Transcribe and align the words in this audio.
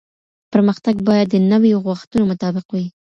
پرمختګ 0.51 0.95
باید 1.07 1.27
د 1.29 1.35
نويو 1.51 1.83
غوښتنو 1.85 2.23
مطابق 2.31 2.65
وي 2.69 2.85